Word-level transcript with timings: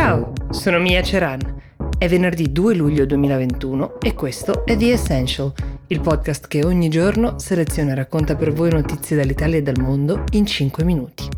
Ciao, 0.00 0.32
sono 0.50 0.78
Mia 0.78 1.02
Ceran. 1.02 1.40
È 1.98 2.06
venerdì 2.06 2.52
2 2.52 2.76
luglio 2.76 3.04
2021 3.04 3.98
e 3.98 4.14
questo 4.14 4.64
è 4.64 4.76
The 4.76 4.92
Essential, 4.92 5.52
il 5.88 6.00
podcast 6.00 6.46
che 6.46 6.64
ogni 6.64 6.88
giorno 6.88 7.40
seleziona 7.40 7.90
e 7.90 7.94
racconta 7.96 8.36
per 8.36 8.52
voi 8.52 8.70
notizie 8.70 9.16
dall'Italia 9.16 9.58
e 9.58 9.62
dal 9.62 9.80
mondo 9.80 10.22
in 10.34 10.46
5 10.46 10.84
minuti. 10.84 11.28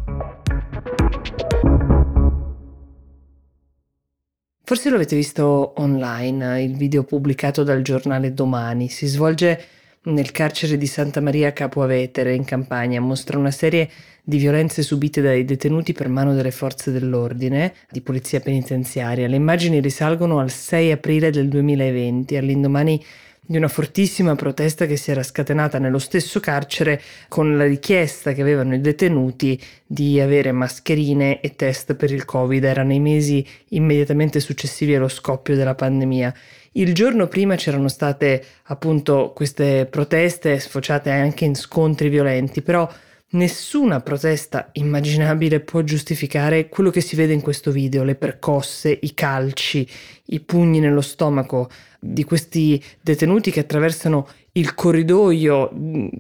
Forse 4.63 4.91
lo 4.91 4.97
avete 4.97 5.17
visto 5.17 5.73
online, 5.81 6.63
il 6.63 6.77
video 6.77 7.05
pubblicato 7.05 7.63
dal 7.63 7.81
giornale 7.81 8.35
Domani. 8.35 8.91
Si 8.91 9.07
svolge 9.07 9.59
nel 10.03 10.31
carcere 10.31 10.79
di 10.79 10.87
Santa 10.87 11.21
Maria 11.21 11.53
Capua 11.53 11.87
Vetere 11.87 12.35
in 12.35 12.45
Campania. 12.45 13.01
Mostra 13.01 13.39
una 13.39 13.51
serie 13.51 13.91
di 14.23 14.39
violenze 14.39 14.83
subite 14.83 15.21
dai 15.21 15.45
detenuti 15.45 15.93
per 15.93 16.09
mano 16.09 16.35
delle 16.35 16.51
forze 16.51 16.91
dell'ordine 16.91 17.75
di 17.91 18.01
polizia 18.01 18.41
penitenziaria. 18.41 19.29
Le 19.29 19.37
immagini 19.37 19.81
risalgono 19.81 20.39
al 20.39 20.51
6 20.51 20.93
aprile 20.93 21.31
del 21.31 21.49
2020, 21.49 22.37
all'indomani 22.37 23.05
di 23.51 23.57
una 23.57 23.69
fortissima 23.69 24.37
protesta 24.37 24.87
che 24.87 24.97
si 24.97 25.11
era 25.11 25.25
scatenata 25.25 25.79
nello 25.79 25.99
stesso 25.99 26.39
carcere 26.39 27.03
con 27.27 27.57
la 27.57 27.65
richiesta 27.65 28.33
che 28.33 28.43
avevano 28.43 28.77
i 28.77 28.81
detenuti 28.81 29.61
di 29.85 30.21
avere 30.21 30.53
mascherine 30.53 31.41
e 31.41 31.57
test 31.57 31.95
per 31.95 32.13
il 32.13 32.25
Covid. 32.25 32.63
Era 32.63 32.85
nei 32.85 33.01
mesi 33.01 33.45
immediatamente 33.71 34.39
successivi 34.39 34.95
allo 34.95 35.09
scoppio 35.09 35.57
della 35.57 35.75
pandemia. 35.75 36.33
Il 36.73 36.95
giorno 36.95 37.27
prima 37.27 37.57
c'erano 37.57 37.89
state 37.89 38.45
appunto 38.65 39.33
queste 39.35 39.87
proteste 39.91 40.61
sfociate 40.61 41.11
anche 41.11 41.45
in 41.45 41.57
scontri 41.57 42.09
violenti, 42.09 42.63
però 42.63 42.89
Nessuna 43.33 44.01
protesta 44.01 44.71
immaginabile 44.73 45.61
può 45.61 45.83
giustificare 45.83 46.69
quello 46.69 46.91
che 46.91 47.01
si 47.01 47.15
vede 47.15 47.33
in 47.33 47.41
questo 47.41 47.71
video, 47.71 48.03
le 48.03 48.17
percosse, 48.17 48.99
i 49.03 49.15
calci, 49.15 49.89
i 50.27 50.41
pugni 50.41 50.81
nello 50.81 51.01
stomaco 51.01 51.71
di 52.01 52.25
questi 52.25 52.83
detenuti 53.01 53.53
che 53.53 53.61
attraversano 53.61 54.27
il 54.53 54.75
corridoio, 54.75 55.71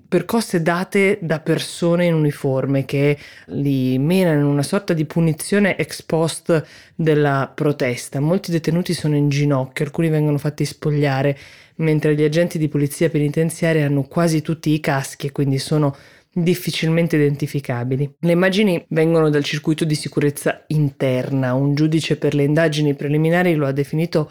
percosse 0.06 0.62
date 0.62 1.18
da 1.20 1.40
persone 1.40 2.06
in 2.06 2.14
uniforme 2.14 2.84
che 2.84 3.18
li 3.46 3.98
menano 3.98 4.38
in 4.38 4.46
una 4.46 4.62
sorta 4.62 4.92
di 4.92 5.04
punizione 5.04 5.76
ex 5.76 6.02
post 6.02 6.64
della 6.94 7.50
protesta. 7.52 8.20
Molti 8.20 8.52
detenuti 8.52 8.94
sono 8.94 9.16
in 9.16 9.28
ginocchio, 9.30 9.84
alcuni 9.84 10.10
vengono 10.10 10.38
fatti 10.38 10.64
spogliare, 10.64 11.36
mentre 11.76 12.14
gli 12.14 12.22
agenti 12.22 12.56
di 12.56 12.68
polizia 12.68 13.10
penitenziaria 13.10 13.86
hanno 13.86 14.02
quasi 14.02 14.42
tutti 14.42 14.70
i 14.70 14.78
caschi 14.78 15.26
e 15.26 15.32
quindi 15.32 15.58
sono 15.58 15.96
difficilmente 16.32 17.16
identificabili. 17.16 18.16
Le 18.20 18.32
immagini 18.32 18.84
vengono 18.90 19.30
dal 19.30 19.44
circuito 19.44 19.84
di 19.84 19.94
sicurezza 19.94 20.64
interna. 20.68 21.54
Un 21.54 21.74
giudice 21.74 22.16
per 22.16 22.34
le 22.34 22.44
indagini 22.44 22.94
preliminari 22.94 23.54
lo 23.54 23.66
ha 23.66 23.72
definito 23.72 24.30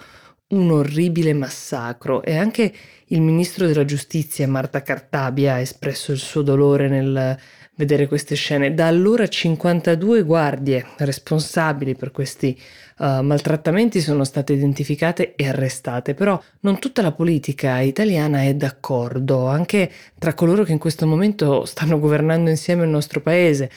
un 0.49 0.71
orribile 0.71 1.33
massacro 1.33 2.23
e 2.23 2.35
anche 2.35 2.73
il 3.07 3.21
ministro 3.21 3.67
della 3.67 3.85
giustizia 3.85 4.47
Marta 4.47 4.81
Cartabia 4.81 5.53
ha 5.55 5.59
espresso 5.59 6.11
il 6.11 6.17
suo 6.17 6.41
dolore 6.41 6.87
nel 6.87 7.37
vedere 7.79 8.07
queste 8.07 8.35
scene. 8.35 8.73
Da 8.73 8.87
allora 8.87 9.25
52 9.25 10.23
guardie 10.23 10.85
responsabili 10.97 11.95
per 11.95 12.11
questi 12.11 12.59
uh, 12.97 13.21
maltrattamenti 13.21 14.01
sono 14.01 14.25
state 14.25 14.51
identificate 14.51 15.33
e 15.35 15.47
arrestate, 15.47 16.13
però 16.13 16.39
non 16.61 16.77
tutta 16.77 17.01
la 17.01 17.13
politica 17.13 17.79
italiana 17.79 18.43
è 18.43 18.53
d'accordo, 18.53 19.47
anche 19.47 19.89
tra 20.19 20.33
coloro 20.33 20.65
che 20.65 20.73
in 20.73 20.77
questo 20.77 21.07
momento 21.07 21.63
stanno 21.63 21.99
governando 21.99 22.49
insieme 22.49 22.83
il 22.83 22.89
nostro 22.89 23.21
paese. 23.21 23.71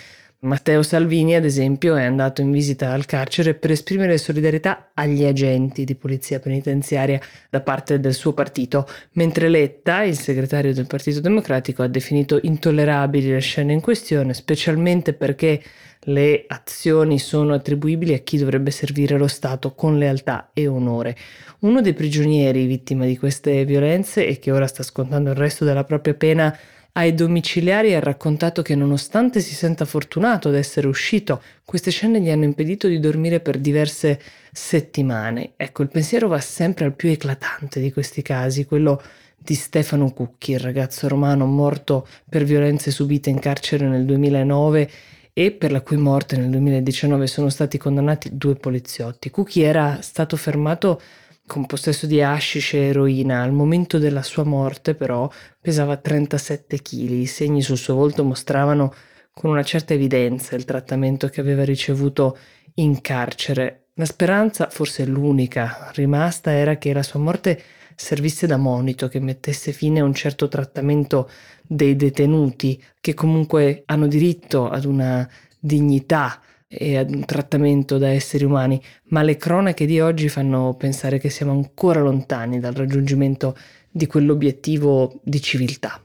Matteo 0.45 0.83
Salvini, 0.83 1.37
ad 1.37 1.45
esempio, 1.45 1.95
è 1.95 2.03
andato 2.03 2.41
in 2.41 2.51
visita 2.51 2.91
al 2.91 3.07
carcere 3.07 3.55
per 3.55 3.71
esprimere 3.71 4.19
solidarietà 4.19 4.91
agli 4.93 5.25
agenti 5.25 5.85
di 5.85 5.95
polizia 5.95 6.41
penitenziaria 6.41 7.21
da 7.49 7.61
parte 7.61 8.01
del 8.01 8.13
suo 8.13 8.33
partito, 8.33 8.89
mentre 9.13 9.49
Letta, 9.49 10.03
il 10.03 10.19
segretario 10.19 10.75
del 10.75 10.89
Partito 10.89 11.21
Democratico, 11.21 11.85
ha 11.85 11.87
definito 11.87 12.41
intollerabili 12.43 13.31
le 13.31 13.39
scene 13.39 13.73
in 13.73 13.81
questione, 13.81 14.35
specialmente 14.35 15.13
perché 15.13 15.63
le 16.07 16.45
azioni 16.49 17.21
sono 17.21 17.55
attribuibili 17.55 18.13
a 18.13 18.19
chi 18.19 18.37
dovrebbe 18.37 18.73
servire 18.73 19.17
lo 19.17 19.29
Stato 19.29 19.75
con 19.75 19.97
lealtà 19.97 20.51
e 20.53 20.67
onore. 20.67 21.17
Uno 21.61 21.81
dei 21.81 21.95
prigionieri 21.95 22.67
vittima 22.67 23.05
di 23.05 23.17
queste 23.17 23.65
violenze 23.65 24.27
e 24.27 24.41
che 24.41 24.51
ora 24.51 24.67
sta 24.67 24.83
scontando 24.83 25.31
il 25.31 25.37
resto 25.37 25.65
della 25.65 25.85
propria 25.85 26.15
pena 26.15 26.59
ai 26.95 27.15
domiciliari 27.15 27.95
ha 27.95 28.01
raccontato 28.01 28.61
che 28.61 28.75
nonostante 28.75 29.41
si 29.41 29.55
senta 29.55 29.87
fortunato 29.87 30.49
ad 30.49 30.55
essere 30.55 30.87
uscito, 30.87 31.43
queste 31.65 31.91
scene 31.91 32.21
gli 32.21 32.29
hanno 32.29 32.45
impedito 32.45 32.87
di 32.87 33.01
dormire 33.01 33.41
per 33.41 33.59
diverse 33.59 34.21
settimane. 34.53 35.53
Ecco, 35.57 35.83
il 35.83 35.89
pensiero 35.89 36.29
va 36.29 36.41
sempre 36.41 36.85
al 36.85 36.95
più 36.95 37.09
eclatante 37.09 37.81
di 37.81 37.91
questi 37.93 38.21
casi, 38.21 38.67
quello 38.67 39.01
di 39.39 39.55
Stefano 39.55 40.13
Cucchi, 40.13 40.53
il 40.53 40.61
ragazzo 40.61 41.09
romano 41.09 41.47
morto 41.47 42.07
per 42.29 42.45
violenze 42.45 42.91
subite 42.91 43.31
in 43.31 43.41
carcere 43.41 43.89
nel 43.89 44.05
2009 44.05 44.91
e 45.33 45.51
per 45.51 45.73
la 45.73 45.81
cui 45.81 45.97
morte 45.97 46.37
nel 46.37 46.51
2019 46.51 47.27
sono 47.27 47.49
stati 47.49 47.79
condannati 47.79 48.37
due 48.37 48.55
poliziotti. 48.55 49.31
Cucchi 49.31 49.63
era 49.63 50.03
stato 50.03 50.37
fermato 50.37 51.01
con 51.47 51.67
possesso 51.67 52.07
di 52.07 52.23
hashish 52.23 52.75
e 52.75 52.89
eroina. 52.89 53.43
Al 53.43 53.53
momento 53.53 53.99
della 53.99 54.23
sua 54.23 54.45
morte, 54.45 54.95
però, 54.95 55.29
pesava 55.61 55.97
37 55.97 56.81
kg. 56.81 57.11
I 57.11 57.27
segni 57.27 57.63
sul 57.63 57.79
suo 57.79 57.95
volto 57.95 58.25
mostravano 58.25 58.93
con 59.33 59.51
una 59.51 59.63
certa 59.63 59.95
evidenza 59.95 60.55
il 60.55 60.65
trattamento 60.65 61.29
che 61.29 61.41
aveva 61.41 61.65
ricevuto 61.65 62.39
in 62.75 63.01
carcere. 63.01 63.89
La 63.95 64.05
speranza, 64.05 64.69
forse 64.71 65.05
l'unica 65.05 65.91
rimasta, 65.95 66.53
era 66.53 66.77
che 66.77 66.93
la 66.93 67.03
sua 67.03 67.21
morte 67.21 67.63
servisse 67.95 68.47
da 68.47 68.57
monito, 68.57 69.09
che 69.09 69.21
mettesse 69.21 69.73
fine 69.73 70.01
a 70.01 70.05
un 70.05 70.15
certo 70.15 70.49
trattamento 70.49 71.29
dei 71.63 71.95
detenuti, 71.97 72.83
che 73.01 73.15
comunque 73.15 73.83
hanno 73.87 74.07
diritto 74.07 74.69
ad 74.69 74.85
una 74.85 75.29
dignità 75.59 76.41
e 76.75 76.97
ad 76.97 77.15
un 77.15 77.25
trattamento 77.27 77.99
da 77.99 78.09
esseri 78.09 78.45
umani, 78.45 78.81
ma 79.09 79.23
le 79.23 79.37
cronache 79.37 79.85
di 79.85 80.01
oggi 80.01 80.29
fanno 80.31 80.75
pensare 80.79 81.19
che 81.19 81.29
siamo 81.29 81.53
ancora 81.53 82.01
lontani 82.01 82.61
dal 82.61 82.73
raggiungimento 82.73 83.57
di 83.91 84.07
quell'obiettivo 84.07 85.21
di 85.23 85.41
civiltà. 85.43 86.03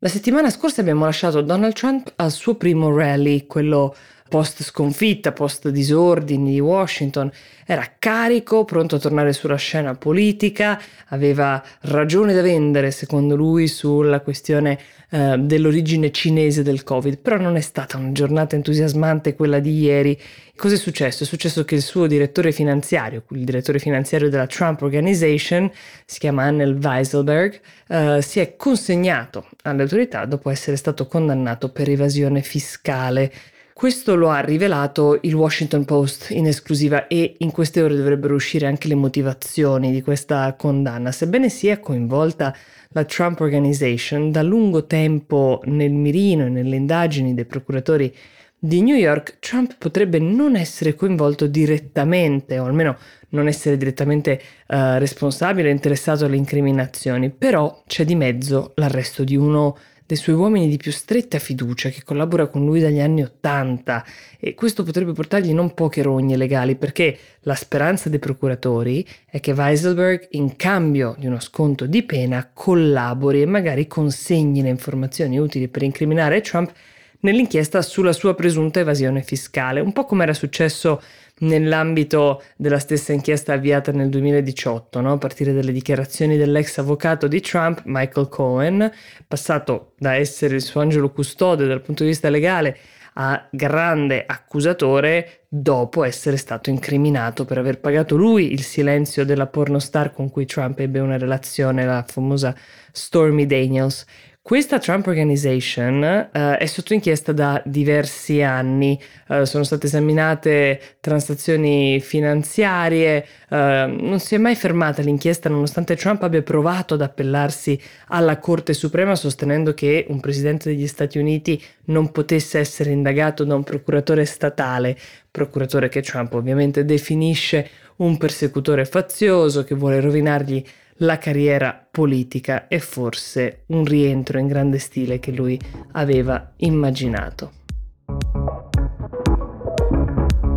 La 0.00 0.08
settimana 0.08 0.48
scorsa 0.48 0.80
abbiamo 0.80 1.04
lasciato 1.04 1.42
Donald 1.42 1.74
Trump 1.74 2.12
al 2.16 2.30
suo 2.30 2.54
primo 2.54 2.94
rally, 2.94 3.46
quello 3.46 3.94
post 4.28 4.62
sconfitta, 4.62 5.32
post 5.32 5.68
disordini 5.70 6.52
di 6.52 6.60
Washington, 6.60 7.30
era 7.66 7.86
carico, 7.98 8.64
pronto 8.64 8.96
a 8.96 8.98
tornare 8.98 9.32
sulla 9.32 9.56
scena 9.56 9.94
politica, 9.94 10.80
aveva 11.08 11.62
ragione 11.82 12.32
da 12.32 12.40
vendere 12.40 12.90
secondo 12.90 13.36
lui 13.36 13.68
sulla 13.68 14.20
questione 14.20 14.78
eh, 15.10 15.36
dell'origine 15.38 16.10
cinese 16.10 16.62
del 16.62 16.82
Covid, 16.82 17.18
però 17.18 17.36
non 17.36 17.56
è 17.56 17.60
stata 17.60 17.96
una 17.96 18.12
giornata 18.12 18.56
entusiasmante 18.56 19.34
quella 19.34 19.58
di 19.58 19.80
ieri. 19.80 20.18
Cosa 20.56 20.74
è 20.74 20.78
successo? 20.78 21.24
È 21.24 21.26
successo 21.26 21.64
che 21.64 21.74
il 21.74 21.82
suo 21.82 22.06
direttore 22.06 22.52
finanziario, 22.52 23.22
il 23.30 23.44
direttore 23.44 23.78
finanziario 23.78 24.28
della 24.28 24.46
Trump 24.46 24.80
Organization, 24.82 25.70
si 26.04 26.18
chiama 26.18 26.44
Annel 26.44 26.78
Weiselberg, 26.82 27.60
eh, 27.88 28.22
si 28.22 28.40
è 28.40 28.56
consegnato 28.56 29.46
alle 29.62 29.82
autorità 29.82 30.24
dopo 30.24 30.50
essere 30.50 30.76
stato 30.76 31.06
condannato 31.06 31.70
per 31.70 31.88
evasione 31.90 32.42
fiscale. 32.42 33.30
Questo 33.78 34.16
lo 34.16 34.28
ha 34.30 34.40
rivelato 34.40 35.20
il 35.22 35.34
Washington 35.34 35.84
Post 35.84 36.30
in 36.30 36.48
esclusiva 36.48 37.06
e 37.06 37.36
in 37.38 37.52
queste 37.52 37.80
ore 37.80 37.94
dovrebbero 37.94 38.34
uscire 38.34 38.66
anche 38.66 38.88
le 38.88 38.96
motivazioni 38.96 39.92
di 39.92 40.02
questa 40.02 40.52
condanna. 40.54 41.12
Sebbene 41.12 41.48
sia 41.48 41.78
coinvolta 41.78 42.52
la 42.88 43.04
Trump 43.04 43.38
Organization 43.38 44.32
da 44.32 44.42
lungo 44.42 44.86
tempo 44.86 45.60
nel 45.66 45.92
mirino 45.92 46.46
e 46.46 46.48
nelle 46.48 46.74
indagini 46.74 47.34
dei 47.34 47.44
procuratori 47.44 48.12
di 48.58 48.82
New 48.82 48.96
York, 48.96 49.36
Trump 49.38 49.76
potrebbe 49.78 50.18
non 50.18 50.56
essere 50.56 50.96
coinvolto 50.96 51.46
direttamente, 51.46 52.58
o 52.58 52.64
almeno 52.64 52.96
non 53.28 53.46
essere 53.46 53.76
direttamente 53.76 54.40
uh, 54.66 54.98
responsabile 54.98 55.68
o 55.68 55.72
interessato 55.72 56.24
alle 56.24 56.34
incriminazioni, 56.34 57.30
però 57.30 57.84
c'è 57.86 58.04
di 58.04 58.16
mezzo 58.16 58.72
l'arresto 58.74 59.22
di 59.22 59.36
uno 59.36 59.76
dei 60.08 60.16
suoi 60.16 60.36
uomini 60.36 60.68
di 60.68 60.78
più 60.78 60.90
stretta 60.90 61.38
fiducia 61.38 61.90
che 61.90 62.02
collabora 62.02 62.46
con 62.46 62.64
lui 62.64 62.80
dagli 62.80 62.98
anni 62.98 63.22
Ottanta. 63.22 64.02
E 64.40 64.54
questo 64.54 64.82
potrebbe 64.82 65.12
portargli 65.12 65.52
non 65.52 65.74
poche 65.74 66.00
rogne 66.00 66.38
legali 66.38 66.76
perché 66.76 67.14
la 67.40 67.54
speranza 67.54 68.08
dei 68.08 68.18
procuratori 68.18 69.06
è 69.26 69.38
che 69.38 69.52
Weiselberg 69.52 70.28
in 70.30 70.56
cambio 70.56 71.14
di 71.18 71.26
uno 71.26 71.40
sconto 71.40 71.84
di 71.84 72.02
pena 72.04 72.48
collabori 72.50 73.42
e 73.42 73.46
magari 73.46 73.86
consegni 73.86 74.62
le 74.62 74.70
informazioni 74.70 75.38
utili 75.38 75.68
per 75.68 75.82
incriminare 75.82 76.40
Trump 76.40 76.72
nell'inchiesta 77.20 77.82
sulla 77.82 78.14
sua 78.14 78.34
presunta 78.34 78.80
evasione 78.80 79.22
fiscale, 79.22 79.80
un 79.80 79.92
po' 79.92 80.06
come 80.06 80.22
era 80.22 80.32
successo 80.32 81.02
nell'ambito 81.40 82.42
della 82.56 82.78
stessa 82.78 83.12
inchiesta 83.12 83.52
avviata 83.52 83.92
nel 83.92 84.08
2018, 84.08 85.00
no? 85.00 85.12
a 85.12 85.18
partire 85.18 85.52
dalle 85.52 85.72
dichiarazioni 85.72 86.36
dell'ex 86.36 86.78
avvocato 86.78 87.26
di 87.26 87.40
Trump, 87.40 87.82
Michael 87.84 88.28
Cohen, 88.28 88.90
passato 89.26 89.92
da 89.98 90.14
essere 90.14 90.56
il 90.56 90.62
suo 90.62 90.80
angelo 90.80 91.10
custode 91.10 91.66
dal 91.66 91.82
punto 91.82 92.02
di 92.02 92.10
vista 92.10 92.28
legale 92.28 92.76
a 93.20 93.48
grande 93.50 94.24
accusatore 94.26 95.40
dopo 95.48 96.04
essere 96.04 96.36
stato 96.36 96.70
incriminato 96.70 97.44
per 97.44 97.58
aver 97.58 97.80
pagato 97.80 98.16
lui 98.16 98.52
il 98.52 98.62
silenzio 98.62 99.24
della 99.24 99.46
pornostar 99.46 100.12
con 100.12 100.30
cui 100.30 100.46
Trump 100.46 100.78
ebbe 100.78 101.00
una 101.00 101.18
relazione, 101.18 101.84
la 101.84 102.04
famosa 102.06 102.54
Stormy 102.92 103.46
Daniels. 103.46 104.04
Questa 104.48 104.78
Trump 104.78 105.06
Organization 105.08 106.30
uh, 106.32 106.38
è 106.56 106.64
sotto 106.64 106.94
inchiesta 106.94 107.32
da 107.32 107.60
diversi 107.66 108.40
anni, 108.40 108.98
uh, 109.28 109.44
sono 109.44 109.62
state 109.62 109.84
esaminate 109.88 110.80
transazioni 111.00 112.00
finanziarie, 112.00 113.26
uh, 113.50 113.54
non 113.56 114.18
si 114.20 114.36
è 114.36 114.38
mai 114.38 114.54
fermata 114.54 115.02
l'inchiesta 115.02 115.50
nonostante 115.50 115.96
Trump 115.96 116.22
abbia 116.22 116.40
provato 116.40 116.94
ad 116.94 117.02
appellarsi 117.02 117.78
alla 118.06 118.38
Corte 118.38 118.72
Suprema 118.72 119.16
sostenendo 119.16 119.74
che 119.74 120.06
un 120.08 120.18
presidente 120.18 120.70
degli 120.70 120.86
Stati 120.86 121.18
Uniti 121.18 121.62
non 121.88 122.10
potesse 122.10 122.58
essere 122.58 122.90
indagato 122.90 123.44
da 123.44 123.54
un 123.54 123.64
procuratore 123.64 124.24
statale, 124.24 124.96
procuratore 125.30 125.90
che 125.90 126.00
Trump 126.00 126.32
ovviamente 126.32 126.86
definisce 126.86 127.68
un 127.96 128.16
persecutore 128.16 128.86
fazioso 128.86 129.62
che 129.62 129.74
vuole 129.74 130.00
rovinargli 130.00 130.64
la 130.98 131.18
carriera 131.18 131.86
politica 131.90 132.66
e 132.66 132.80
forse 132.80 133.64
un 133.66 133.84
rientro 133.84 134.38
in 134.38 134.46
grande 134.46 134.78
stile 134.78 135.18
che 135.18 135.30
lui 135.30 135.60
aveva 135.92 136.54
immaginato. 136.56 137.52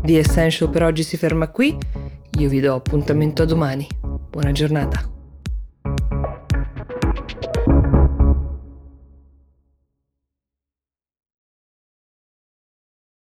The 0.04 0.18
Essential 0.18 0.70
per 0.70 0.84
oggi 0.84 1.04
si 1.04 1.18
ferma 1.18 1.50
qui, 1.50 1.78
io 2.40 2.50
vi 2.50 2.60
do 2.60 2.74
appuntamento 2.74 3.44
a 3.44 3.46
domani. 3.46 3.88
Buona 4.30 4.52
giornata. 4.52 5.21